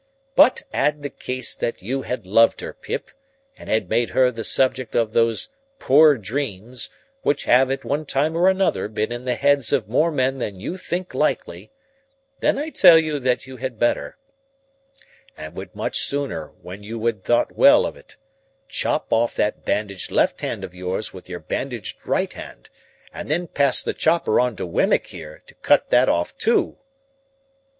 But 0.35 0.63
add 0.73 1.03
the 1.03 1.11
case 1.11 1.53
that 1.53 1.83
you 1.83 2.01
had 2.01 2.25
loved 2.25 2.61
her, 2.61 2.73
Pip, 2.73 3.11
and 3.55 3.69
had 3.69 3.87
made 3.87 4.09
her 4.09 4.31
the 4.31 4.43
subject 4.43 4.95
of 4.95 5.13
those 5.13 5.51
'poor 5.77 6.17
dreams' 6.17 6.89
which 7.21 7.43
have, 7.43 7.69
at 7.69 7.85
one 7.85 8.07
time 8.07 8.35
or 8.35 8.49
another, 8.49 8.87
been 8.87 9.11
in 9.11 9.25
the 9.25 9.35
heads 9.35 9.71
of 9.71 9.87
more 9.87 10.11
men 10.11 10.39
than 10.39 10.59
you 10.59 10.75
think 10.75 11.13
likely, 11.13 11.69
then 12.39 12.57
I 12.57 12.69
tell 12.71 12.97
you 12.97 13.19
that 13.19 13.45
you 13.45 13.57
had 13.57 13.77
better—and 13.77 15.55
would 15.55 15.75
much 15.75 15.99
sooner 15.99 16.47
when 16.63 16.81
you 16.81 17.05
had 17.05 17.23
thought 17.23 17.51
well 17.55 17.85
of 17.85 17.95
it—chop 17.95 19.13
off 19.13 19.35
that 19.35 19.65
bandaged 19.65 20.09
left 20.09 20.41
hand 20.41 20.63
of 20.63 20.73
yours 20.73 21.13
with 21.13 21.29
your 21.29 21.41
bandaged 21.41 22.07
right 22.07 22.33
hand, 22.33 22.71
and 23.13 23.29
then 23.29 23.45
pass 23.47 23.83
the 23.83 23.93
chopper 23.93 24.39
on 24.39 24.55
to 24.55 24.65
Wemmick 24.65 25.11
there, 25.11 25.43
to 25.45 25.53
cut 25.53 25.91
that 25.91 26.09
off 26.09 26.35
too." 26.39 26.79